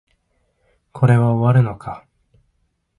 [0.93, 2.07] これは終わるのか